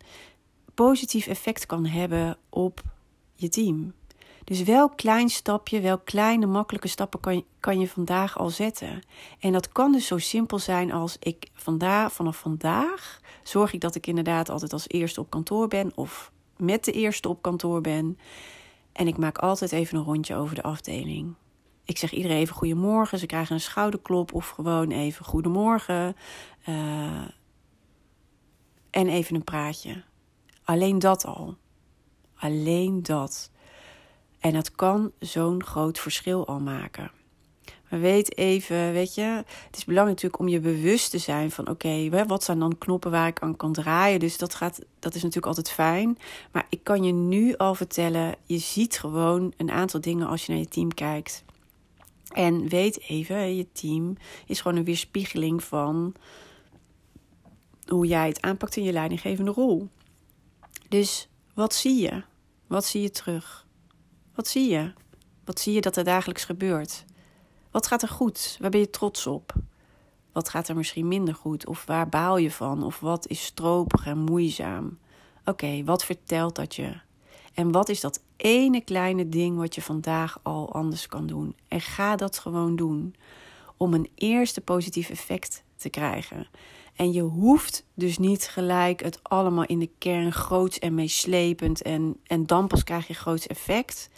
positief 0.76 1.28
effect 1.28 1.66
kan 1.66 1.86
hebben 1.86 2.38
op 2.50 2.82
je 3.34 3.50
team. 3.50 3.94
Dus 4.44 4.64
welk 4.64 4.98
klein 4.98 5.30
stapje, 5.30 5.80
welk 5.80 6.06
kleine 6.06 6.46
makkelijke 6.46 6.88
stappen 6.88 7.20
kan 7.20 7.36
je, 7.36 7.44
kan 7.60 7.80
je 7.80 7.88
vandaag 7.88 8.38
al 8.38 8.50
zetten? 8.50 9.02
En 9.40 9.52
dat 9.52 9.70
kan 9.70 9.92
dus 9.92 10.08
zo 10.08 10.18
simpel 10.18 10.60
zijn 10.60 10.92
als 10.92 11.18
ik 11.20 11.50
vandaag, 11.54 12.14
vanaf 12.14 12.38
vandaag 12.38 13.20
zorg 13.44 13.74
ik 13.74 13.82
dat 13.82 13.96
ik 13.96 14.08
inderdaad 14.08 14.50
altijd 14.50 14.74
als 14.74 14.88
eerste 14.88 15.20
op 15.20 15.30
kantoor 15.30 15.68
ben 15.68 15.92
of 15.96 16.32
met 16.58 16.84
de 16.84 16.92
eerste 16.92 17.30
op 17.30 17.42
kantoor 17.42 17.82
ben. 17.82 18.18
En 18.92 19.08
ik 19.08 19.18
maak 19.18 19.38
altijd 19.38 19.72
even 19.72 19.98
een 19.98 20.04
rondje 20.04 20.36
over 20.36 20.56
de 20.56 20.64
afdeling. 20.64 21.36
Ik 21.86 21.98
zeg 21.98 22.12
iedereen 22.12 22.38
even 22.38 22.56
goedemorgen. 22.56 23.20
Ze 23.20 23.26
krijgen 23.26 23.56
een 23.56 23.62
schouderklop 23.62 24.34
of 24.34 24.50
gewoon 24.50 24.92
even 24.92 25.26
goedemorgen. 25.26 26.16
Uh, 26.68 27.28
en 28.90 29.08
even 29.08 29.36
een 29.36 29.44
praatje. 29.44 30.04
Alleen 30.66 31.00
dat 31.00 31.26
al. 31.26 31.56
Alleen 32.36 33.04
dat. 33.04 33.50
En 34.40 34.54
dat 34.54 34.72
kan 34.72 35.12
zo'n 35.20 35.64
groot 35.64 36.00
verschil 36.00 36.48
al 36.48 36.60
maken. 36.60 37.12
Maar 37.90 38.00
weet 38.00 38.38
even, 38.38 38.92
weet 38.94 39.16
je, 39.16 39.44
het 39.66 39.78
is 39.78 39.86
belangrijk 39.86 40.22
natuurlijk 40.22 40.40
om 40.40 40.48
je 40.48 40.60
bewust 40.60 41.12
te 41.12 41.18
zijn 41.18 41.52
van 41.52 41.70
oké, 41.70 42.26
wat 42.28 42.44
zijn 42.44 42.60
dan 42.60 42.78
knoppen 42.78 43.12
waar 43.12 43.28
ik 43.28 43.40
aan 43.40 43.56
kan 43.56 43.74
draaien. 43.74 44.20
Dus 44.20 44.38
dat, 44.38 44.56
gaat, 44.56 44.80
dat 45.00 45.16
is 45.16 45.22
natuurlijk 45.22 45.48
altijd 45.48 45.72
fijn. 45.72 46.18
Maar 46.52 46.66
ik 46.70 46.84
kan 46.84 47.04
je 47.04 47.14
nu 47.14 47.58
al 47.58 47.76
vertellen, 47.76 48.36
je 48.44 48.58
ziet 48.58 49.00
gewoon 49.00 49.54
een 49.58 49.72
aantal 49.72 50.02
dingen 50.02 50.28
als 50.28 50.46
je 50.46 50.52
naar 50.52 50.62
je 50.62 50.68
team 50.68 50.94
kijkt. 50.94 51.44
En 52.32 52.68
weet 52.68 53.02
even, 53.02 53.56
je 53.56 53.72
team 53.72 54.18
is 54.46 54.62
gewoon 54.62 54.78
een 54.78 54.84
weerspiegeling 54.84 55.64
van 55.64 56.14
hoe 57.86 58.08
jij 58.08 58.28
het 58.28 58.42
aanpakt 58.42 58.76
in 58.76 58.84
je 58.84 58.92
leidinggevende 58.92 59.52
rol. 59.52 59.90
Dus 60.90 61.30
wat 61.54 61.74
zie 61.74 62.02
je? 62.02 62.24
Wat 62.68 62.86
zie 62.86 63.02
je 63.02 63.12
terug? 63.12 63.66
Wat 64.36 64.48
zie 64.48 64.70
je? 64.70 64.94
Wat 65.46 65.60
zie 65.60 65.74
je 65.74 65.82
dat 65.82 65.98
er 65.98 66.04
dagelijks 66.04 66.44
gebeurt? 66.44 67.06
Wat 67.72 67.88
gaat 67.88 68.02
er 68.02 68.08
goed? 68.08 68.58
Waar 68.60 68.70
ben 68.70 68.80
je 68.80 68.90
trots 68.90 69.28
op? 69.28 69.54
Wat 70.32 70.50
gaat 70.50 70.68
er 70.68 70.76
misschien 70.76 71.08
minder 71.08 71.36
goed? 71.36 71.68
Of 71.68 71.86
waar 71.86 72.10
baal 72.10 72.38
je 72.38 72.52
van? 72.52 72.84
Of 72.84 73.00
wat 73.00 73.28
is 73.28 73.46
stroperig 73.46 74.06
en 74.06 74.18
moeizaam? 74.18 74.98
Oké, 75.46 75.84
wat 75.84 76.06
vertelt 76.06 76.56
dat 76.56 76.76
je? 76.76 77.00
En 77.54 77.72
wat 77.72 77.90
is 77.90 78.02
dat 78.02 78.24
ene 78.38 78.82
kleine 78.82 79.30
ding 79.30 79.58
wat 79.58 79.76
je 79.76 79.82
vandaag 79.82 80.40
al 80.44 80.74
anders 80.74 81.08
kan 81.08 81.28
doen? 81.28 81.56
En 81.68 81.82
ga 81.82 82.16
dat 82.16 82.38
gewoon 82.40 82.76
doen 82.76 83.16
om 83.78 83.94
een 83.94 84.10
eerste 84.16 84.62
positief 84.62 85.10
effect 85.10 85.64
te 85.76 85.90
krijgen. 85.90 86.48
En 86.96 87.12
je 87.12 87.22
hoeft 87.22 87.86
dus 87.94 88.18
niet 88.18 88.48
gelijk 88.48 89.04
het 89.04 89.20
allemaal 89.24 89.66
in 89.66 89.80
de 89.80 89.90
kern 89.98 90.32
groots 90.32 90.80
en 90.80 90.94
meeslepend 90.94 91.82
en, 91.82 92.20
en 92.24 92.46
dan 92.46 92.68
pas 92.68 92.84
krijg 92.84 93.08
je 93.08 93.14
groots 93.14 93.48
effect. 93.48 94.10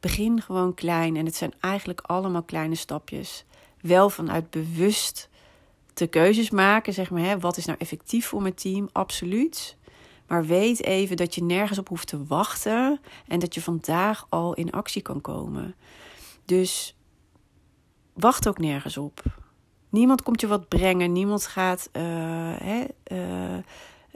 Begin 0.00 0.40
gewoon 0.40 0.74
klein 0.74 1.16
en 1.16 1.24
het 1.24 1.36
zijn 1.36 1.52
eigenlijk 1.60 2.00
allemaal 2.00 2.42
kleine 2.42 2.74
stapjes. 2.74 3.44
Wel 3.80 4.10
vanuit 4.10 4.50
bewust 4.50 5.28
de 5.94 6.06
keuzes 6.06 6.50
maken, 6.50 6.92
zeg 6.92 7.10
maar, 7.10 7.22
hè, 7.22 7.38
wat 7.38 7.56
is 7.56 7.64
nou 7.64 7.78
effectief 7.78 8.26
voor 8.26 8.42
mijn 8.42 8.54
team? 8.54 8.88
Absoluut. 8.92 9.76
Maar 10.26 10.46
weet 10.46 10.84
even 10.84 11.16
dat 11.16 11.34
je 11.34 11.42
nergens 11.42 11.78
op 11.78 11.88
hoeft 11.88 12.06
te 12.06 12.26
wachten 12.26 13.00
en 13.26 13.38
dat 13.38 13.54
je 13.54 13.62
vandaag 13.62 14.26
al 14.28 14.54
in 14.54 14.70
actie 14.70 15.02
kan 15.02 15.20
komen. 15.20 15.74
Dus 16.44 16.96
wacht 18.12 18.48
ook 18.48 18.58
nergens 18.58 18.96
op. 18.96 19.22
Niemand 19.90 20.22
komt 20.22 20.40
je 20.40 20.46
wat 20.46 20.68
brengen. 20.68 21.12
Niemand 21.12 21.46
gaat 21.46 21.88
uh, 21.92 22.02
hè, 22.58 22.84
uh, 23.12 23.58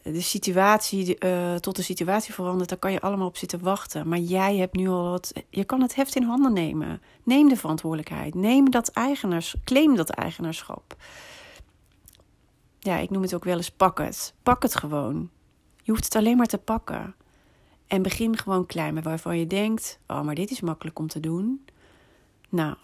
de 0.03 0.21
situatie 0.21 1.17
uh, 1.19 1.55
tot 1.55 1.77
de 1.77 1.83
situatie 1.83 2.35
veranderen. 2.35 2.69
Daar 2.69 2.79
kan 2.79 2.93
je 2.93 3.01
allemaal 3.01 3.27
op 3.27 3.37
zitten 3.37 3.61
wachten. 3.61 4.09
Maar 4.09 4.19
jij 4.19 4.57
hebt 4.57 4.77
nu 4.77 4.89
al 4.89 5.11
wat. 5.11 5.33
Je 5.51 5.65
kan 5.65 5.81
het 5.81 5.95
heft 5.95 6.17
in 6.17 6.23
handen 6.23 6.53
nemen. 6.53 7.03
Neem 7.23 7.49
de 7.49 7.57
verantwoordelijkheid. 7.57 8.35
Neem 8.35 8.71
dat 8.71 8.89
eigenaars. 8.89 9.55
Claim 9.65 9.97
dat 9.97 10.11
eigenaarschap. 10.11 10.97
Ja, 12.79 12.97
ik 12.97 13.11
noem 13.11 13.23
het 13.23 13.35
ook 13.35 13.45
wel 13.45 13.57
eens 13.57 13.71
pak 13.71 13.99
het. 13.99 14.35
Pak 14.43 14.63
het 14.63 14.77
gewoon. 14.77 15.31
Je 15.83 15.91
hoeft 15.91 16.05
het 16.05 16.15
alleen 16.17 16.37
maar 16.37 16.47
te 16.47 16.59
pakken. 16.59 17.15
En 17.87 18.03
begin 18.03 18.37
gewoon 18.37 18.67
klein 18.67 18.95
met 18.95 19.05
waarvan 19.05 19.39
je 19.39 19.47
denkt: 19.47 19.99
oh, 20.07 20.21
maar 20.21 20.35
dit 20.35 20.51
is 20.51 20.61
makkelijk 20.61 20.99
om 20.99 21.09
te 21.09 21.21
doen. 21.21 21.65
Nou, 22.49 22.77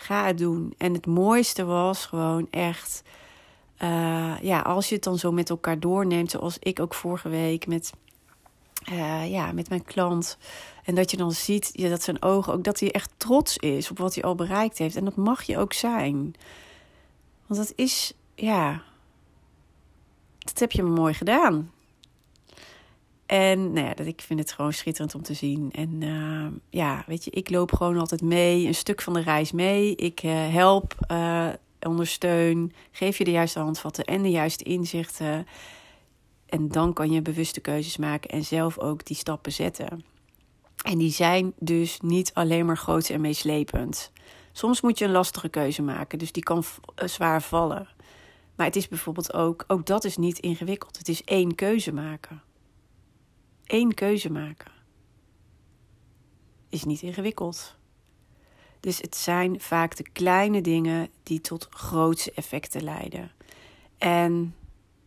Ga 0.00 0.26
het 0.26 0.38
doen. 0.38 0.74
En 0.78 0.92
het 0.92 1.06
mooiste 1.06 1.64
was 1.64 2.06
gewoon 2.06 2.46
echt. 2.50 3.02
Uh, 3.82 4.34
ja, 4.42 4.60
als 4.60 4.88
je 4.88 4.94
het 4.94 5.04
dan 5.04 5.18
zo 5.18 5.32
met 5.32 5.50
elkaar 5.50 5.80
doorneemt, 5.80 6.30
zoals 6.30 6.56
ik 6.58 6.80
ook 6.80 6.94
vorige 6.94 7.28
week 7.28 7.66
met, 7.66 7.92
uh, 8.92 9.30
ja, 9.30 9.52
met 9.52 9.68
mijn 9.68 9.84
klant. 9.84 10.38
En 10.84 10.94
dat 10.94 11.10
je 11.10 11.16
dan 11.16 11.32
ziet 11.32 11.70
ja, 11.72 11.88
dat 11.88 12.02
zijn 12.02 12.22
ogen 12.22 12.52
ook 12.52 12.64
dat 12.64 12.80
hij 12.80 12.90
echt 12.90 13.12
trots 13.16 13.56
is 13.56 13.90
op 13.90 13.98
wat 13.98 14.14
hij 14.14 14.24
al 14.24 14.34
bereikt 14.34 14.78
heeft. 14.78 14.96
En 14.96 15.04
dat 15.04 15.16
mag 15.16 15.42
je 15.42 15.58
ook 15.58 15.72
zijn. 15.72 16.34
Want 17.46 17.60
dat 17.60 17.72
is, 17.76 18.12
ja, 18.34 18.82
dat 20.38 20.58
heb 20.58 20.72
je 20.72 20.82
mooi 20.82 21.14
gedaan. 21.14 21.70
En 23.30 23.72
nou 23.72 23.86
ja, 23.86 23.94
dat, 23.94 24.06
ik 24.06 24.20
vind 24.20 24.40
het 24.40 24.52
gewoon 24.52 24.72
schitterend 24.72 25.14
om 25.14 25.22
te 25.22 25.34
zien. 25.34 25.70
En 25.72 26.00
uh, 26.00 26.46
ja, 26.70 27.04
weet 27.06 27.24
je, 27.24 27.30
ik 27.30 27.50
loop 27.50 27.72
gewoon 27.72 27.98
altijd 27.98 28.22
mee, 28.22 28.66
een 28.66 28.74
stuk 28.74 29.02
van 29.02 29.12
de 29.12 29.20
reis 29.20 29.52
mee. 29.52 29.96
Ik 29.96 30.22
uh, 30.22 30.32
help, 30.48 30.94
uh, 31.10 31.48
ondersteun, 31.80 32.72
geef 32.90 33.18
je 33.18 33.24
de 33.24 33.30
juiste 33.30 33.58
handvatten 33.58 34.04
en 34.04 34.22
de 34.22 34.30
juiste 34.30 34.64
inzichten. 34.64 35.46
En 36.46 36.68
dan 36.68 36.92
kan 36.92 37.10
je 37.10 37.22
bewuste 37.22 37.60
keuzes 37.60 37.96
maken 37.96 38.30
en 38.30 38.44
zelf 38.44 38.78
ook 38.78 39.04
die 39.04 39.16
stappen 39.16 39.52
zetten. 39.52 40.04
En 40.84 40.98
die 40.98 41.12
zijn 41.12 41.52
dus 41.58 42.00
niet 42.00 42.34
alleen 42.34 42.66
maar 42.66 42.78
groot 42.78 43.08
en 43.08 43.20
meeslepend. 43.20 44.12
Soms 44.52 44.80
moet 44.80 44.98
je 44.98 45.04
een 45.04 45.10
lastige 45.10 45.48
keuze 45.48 45.82
maken, 45.82 46.18
dus 46.18 46.32
die 46.32 46.42
kan 46.42 46.64
zwaar 46.94 47.42
vallen. 47.42 47.88
Maar 48.56 48.66
het 48.66 48.76
is 48.76 48.88
bijvoorbeeld 48.88 49.34
ook, 49.34 49.64
ook 49.66 49.86
dat 49.86 50.04
is 50.04 50.16
niet 50.16 50.38
ingewikkeld. 50.38 50.98
Het 50.98 51.08
is 51.08 51.24
één 51.24 51.54
keuze 51.54 51.92
maken 51.92 52.48
één 53.70 53.94
keuze 53.94 54.32
maken. 54.32 54.72
Is 56.68 56.84
niet 56.84 57.02
ingewikkeld. 57.02 57.76
Dus 58.80 59.00
het 59.00 59.16
zijn 59.16 59.60
vaak 59.60 59.96
de 59.96 60.10
kleine 60.12 60.60
dingen 60.60 61.08
die 61.22 61.40
tot 61.40 61.68
grootse 61.70 62.32
effecten 62.32 62.82
leiden. 62.82 63.30
En 63.98 64.54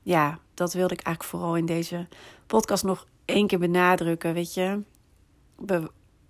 ja, 0.01 0.39
dat 0.53 0.74
wilde 0.74 0.93
ik 0.93 1.01
eigenlijk 1.01 1.36
vooral 1.36 1.58
in 1.58 1.65
deze 1.65 2.08
podcast 2.48 2.84
nog 2.84 3.08
één 3.25 3.48
keer 3.48 3.60
benadrukken. 3.60 4.34
Weet 4.34 4.53
je, 4.53 4.82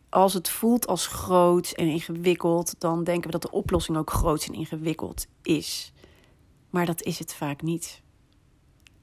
als 0.09 0.33
het 0.33 0.49
voelt 0.49 0.87
als 0.87 1.07
groot 1.07 1.71
en 1.71 1.87
ingewikkeld, 1.87 2.79
dan 2.79 3.03
denken 3.03 3.25
we 3.25 3.31
dat 3.31 3.41
de 3.41 3.57
oplossing 3.57 3.97
ook 3.97 4.11
groot 4.11 4.45
en 4.45 4.53
ingewikkeld 4.53 5.27
is. 5.41 5.93
Maar 6.69 6.85
dat 6.85 7.01
is 7.03 7.19
het 7.19 7.33
vaak 7.33 7.61
niet. 7.61 8.02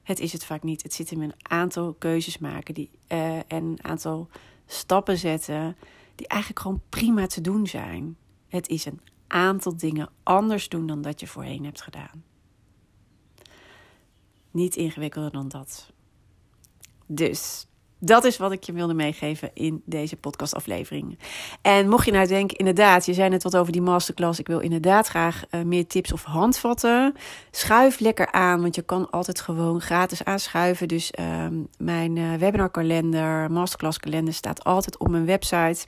Het 0.03 0.19
is 0.19 0.33
het 0.33 0.45
vaak 0.45 0.63
niet. 0.63 0.83
Het 0.83 0.93
zit 0.93 1.11
in 1.11 1.21
een 1.21 1.33
aantal 1.41 1.93
keuzes 1.93 2.37
maken 2.37 2.73
die, 2.73 2.89
uh, 3.07 3.35
en 3.37 3.45
een 3.47 3.83
aantal 3.83 4.29
stappen 4.65 5.17
zetten 5.17 5.77
die 6.15 6.27
eigenlijk 6.27 6.61
gewoon 6.61 6.81
prima 6.89 7.27
te 7.27 7.41
doen 7.41 7.67
zijn. 7.67 8.17
Het 8.47 8.67
is 8.67 8.85
een 8.85 9.01
aantal 9.27 9.77
dingen 9.77 10.09
anders 10.23 10.69
doen 10.69 10.87
dan 10.87 11.01
dat 11.01 11.19
je 11.19 11.27
voorheen 11.27 11.63
hebt 11.63 11.81
gedaan. 11.81 12.23
Niet 14.51 14.75
ingewikkelder 14.75 15.31
dan 15.31 15.47
dat. 15.47 15.91
Dus 17.05 17.67
Dat 18.03 18.23
is 18.23 18.37
wat 18.37 18.51
ik 18.51 18.63
je 18.63 18.71
wilde 18.71 18.93
meegeven 18.93 19.51
in 19.53 19.81
deze 19.85 20.15
podcastaflevering. 20.15 21.19
En 21.61 21.89
mocht 21.89 22.05
je 22.05 22.11
nou 22.11 22.27
denken, 22.27 22.57
inderdaad, 22.57 23.05
je 23.05 23.13
zei 23.13 23.29
net 23.29 23.43
wat 23.43 23.57
over 23.57 23.71
die 23.71 23.81
masterclass. 23.81 24.39
Ik 24.39 24.47
wil 24.47 24.59
inderdaad 24.59 25.07
graag 25.07 25.43
uh, 25.51 25.61
meer 25.61 25.87
tips 25.87 26.11
of 26.11 26.23
handvatten. 26.23 27.13
Schuif 27.51 27.99
lekker 27.99 28.31
aan, 28.31 28.61
want 28.61 28.75
je 28.75 28.81
kan 28.81 29.09
altijd 29.09 29.41
gewoon 29.41 29.81
gratis 29.81 30.23
aanschuiven. 30.23 30.87
Dus 30.87 31.11
uh, 31.19 31.45
mijn 31.77 32.15
uh, 32.15 32.33
webinarkalender, 32.33 33.51
masterclass 33.51 33.97
kalender 33.97 34.33
staat 34.33 34.63
altijd 34.63 34.97
op 34.97 35.09
mijn 35.09 35.25
website. 35.25 35.85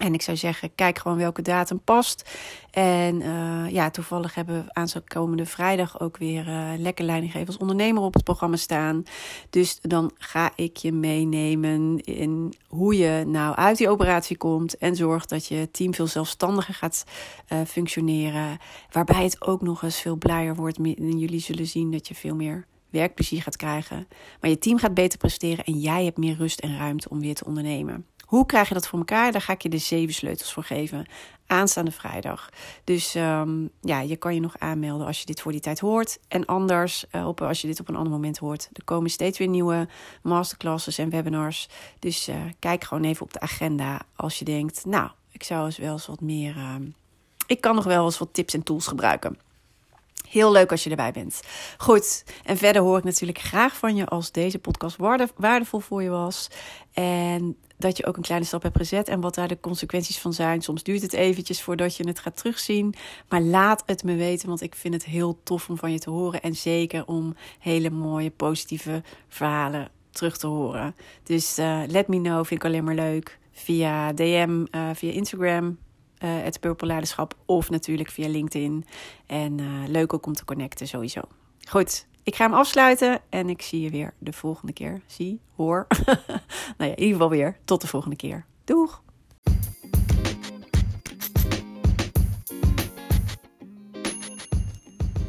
En 0.00 0.14
ik 0.14 0.22
zou 0.22 0.36
zeggen, 0.36 0.74
kijk 0.74 0.98
gewoon 0.98 1.18
welke 1.18 1.42
datum 1.42 1.80
past. 1.80 2.30
En 2.70 3.20
uh, 3.20 3.70
ja, 3.70 3.90
toevallig 3.90 4.34
hebben 4.34 4.64
we 4.64 4.74
aan 4.74 4.88
zo'n 4.88 5.04
komende 5.04 5.46
vrijdag 5.46 6.00
ook 6.00 6.16
weer 6.16 6.48
uh, 6.48 6.70
lekker 6.76 7.46
als 7.46 7.56
ondernemer 7.56 8.02
op 8.02 8.14
het 8.14 8.24
programma 8.24 8.56
staan. 8.56 9.02
Dus 9.50 9.78
dan 9.80 10.10
ga 10.18 10.52
ik 10.56 10.76
je 10.76 10.92
meenemen 10.92 11.98
in 12.00 12.54
hoe 12.68 12.96
je 12.96 13.24
nou 13.26 13.54
uit 13.54 13.78
die 13.78 13.88
operatie 13.88 14.36
komt. 14.36 14.78
En 14.78 14.96
zorgt 14.96 15.28
dat 15.28 15.46
je 15.46 15.70
team 15.70 15.94
veel 15.94 16.06
zelfstandiger 16.06 16.74
gaat 16.74 17.04
uh, 17.52 17.58
functioneren. 17.66 18.58
Waarbij 18.90 19.24
het 19.24 19.46
ook 19.46 19.62
nog 19.62 19.82
eens 19.82 20.00
veel 20.00 20.16
blijer 20.16 20.54
wordt. 20.54 20.78
En 20.78 21.18
jullie 21.18 21.40
zullen 21.40 21.66
zien 21.66 21.90
dat 21.90 22.08
je 22.08 22.14
veel 22.14 22.34
meer 22.34 22.66
werkplezier 22.90 23.42
gaat 23.42 23.56
krijgen. 23.56 24.08
Maar 24.40 24.50
je 24.50 24.58
team 24.58 24.78
gaat 24.78 24.94
beter 24.94 25.18
presteren 25.18 25.64
en 25.64 25.78
jij 25.78 26.04
hebt 26.04 26.18
meer 26.18 26.36
rust 26.36 26.60
en 26.60 26.78
ruimte 26.78 27.08
om 27.08 27.20
weer 27.20 27.34
te 27.34 27.44
ondernemen. 27.44 28.06
Hoe 28.24 28.46
krijg 28.46 28.68
je 28.68 28.74
dat 28.74 28.86
voor 28.86 28.98
elkaar? 28.98 29.32
Daar 29.32 29.40
ga 29.40 29.52
ik 29.52 29.62
je 29.62 29.68
de 29.68 29.78
zeven 29.78 30.14
sleutels 30.14 30.52
voor 30.52 30.64
geven. 30.64 31.06
Aanstaande 31.46 31.90
vrijdag. 31.90 32.48
Dus 32.84 33.14
um, 33.14 33.70
ja, 33.80 34.00
je 34.00 34.16
kan 34.16 34.34
je 34.34 34.40
nog 34.40 34.58
aanmelden 34.58 35.06
als 35.06 35.20
je 35.20 35.26
dit 35.26 35.40
voor 35.40 35.52
die 35.52 35.60
tijd 35.60 35.80
hoort. 35.80 36.18
En 36.28 36.44
anders, 36.44 37.04
op, 37.24 37.40
als 37.42 37.60
je 37.60 37.66
dit 37.66 37.80
op 37.80 37.88
een 37.88 37.96
ander 37.96 38.12
moment 38.12 38.38
hoort. 38.38 38.68
Er 38.72 38.84
komen 38.84 39.10
steeds 39.10 39.38
weer 39.38 39.48
nieuwe 39.48 39.88
masterclasses 40.22 40.98
en 40.98 41.10
webinars. 41.10 41.68
Dus 41.98 42.28
uh, 42.28 42.36
kijk 42.58 42.84
gewoon 42.84 43.04
even 43.04 43.22
op 43.22 43.32
de 43.32 43.40
agenda 43.40 44.00
als 44.16 44.38
je 44.38 44.44
denkt, 44.44 44.84
nou, 44.84 45.10
ik 45.30 45.42
zou 45.42 45.64
eens 45.64 45.78
wel 45.78 45.92
eens 45.92 46.06
wat 46.06 46.20
meer. 46.20 46.56
Uh, 46.56 46.74
ik 47.46 47.60
kan 47.60 47.74
nog 47.74 47.84
wel 47.84 48.04
eens 48.04 48.18
wat 48.18 48.28
tips 48.32 48.54
en 48.54 48.62
tools 48.62 48.86
gebruiken. 48.86 49.38
Heel 50.34 50.52
leuk 50.52 50.70
als 50.70 50.84
je 50.84 50.90
erbij 50.90 51.12
bent. 51.12 51.40
Goed, 51.78 52.24
en 52.44 52.56
verder 52.56 52.82
hoor 52.82 52.98
ik 52.98 53.04
natuurlijk 53.04 53.38
graag 53.38 53.76
van 53.76 53.96
je 53.96 54.06
als 54.06 54.32
deze 54.32 54.58
podcast 54.58 54.96
waardevol 55.36 55.80
voor 55.80 56.02
je 56.02 56.08
was. 56.08 56.48
En 56.92 57.56
dat 57.76 57.96
je 57.96 58.06
ook 58.06 58.16
een 58.16 58.22
kleine 58.22 58.46
stap 58.46 58.62
hebt 58.62 58.76
gezet 58.76 59.08
en 59.08 59.20
wat 59.20 59.34
daar 59.34 59.48
de 59.48 59.60
consequenties 59.60 60.18
van 60.18 60.32
zijn. 60.32 60.62
Soms 60.62 60.82
duurt 60.82 61.02
het 61.02 61.12
eventjes 61.12 61.62
voordat 61.62 61.96
je 61.96 62.06
het 62.06 62.18
gaat 62.18 62.36
terugzien. 62.36 62.94
Maar 63.28 63.40
laat 63.40 63.82
het 63.86 64.04
me 64.04 64.14
weten, 64.16 64.48
want 64.48 64.60
ik 64.60 64.74
vind 64.74 64.94
het 64.94 65.04
heel 65.04 65.38
tof 65.42 65.68
om 65.68 65.76
van 65.76 65.92
je 65.92 65.98
te 65.98 66.10
horen. 66.10 66.42
En 66.42 66.56
zeker 66.56 67.06
om 67.06 67.34
hele 67.58 67.90
mooie, 67.90 68.30
positieve 68.30 69.02
verhalen 69.28 69.88
terug 70.10 70.36
te 70.36 70.46
horen. 70.46 70.94
Dus 71.22 71.58
uh, 71.58 71.82
let 71.86 72.08
me 72.08 72.20
know, 72.20 72.36
vind 72.36 72.60
ik 72.60 72.64
alleen 72.64 72.84
maar 72.84 72.94
leuk. 72.94 73.38
Via 73.52 74.12
DM, 74.12 74.64
uh, 74.70 74.90
via 74.94 75.12
Instagram, 75.12 75.78
uh, 76.18 76.42
het 76.42 76.60
Purple 76.60 76.86
Leiderschap. 76.86 77.34
Of 77.44 77.70
natuurlijk 77.70 78.10
via 78.10 78.28
LinkedIn. 78.28 78.84
En 79.26 79.60
leuk 79.90 80.12
ook 80.12 80.26
om 80.26 80.32
te 80.32 80.44
connecten 80.44 80.88
sowieso. 80.88 81.20
Goed, 81.68 82.06
ik 82.22 82.34
ga 82.34 82.44
hem 82.44 82.54
afsluiten 82.54 83.20
en 83.28 83.48
ik 83.48 83.62
zie 83.62 83.80
je 83.80 83.90
weer 83.90 84.14
de 84.18 84.32
volgende 84.32 84.72
keer. 84.72 85.00
Zie, 85.06 85.40
hoor. 85.56 85.86
nou 86.78 86.90
ja, 86.90 86.96
in 86.96 86.98
ieder 86.98 87.12
geval 87.12 87.30
weer. 87.30 87.56
Tot 87.64 87.80
de 87.80 87.86
volgende 87.86 88.16
keer. 88.16 88.44
Doeg! 88.64 89.02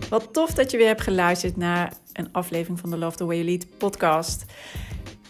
Wat 0.09 0.33
tof 0.33 0.53
dat 0.53 0.71
je 0.71 0.77
weer 0.77 0.87
hebt 0.87 1.01
geluisterd 1.01 1.57
naar 1.57 1.93
een 2.13 2.29
aflevering 2.31 2.79
van 2.79 2.89
de 2.89 2.97
Love 2.97 3.17
the 3.17 3.25
Way 3.25 3.35
You 3.35 3.47
Lead 3.47 3.77
podcast. 3.77 4.45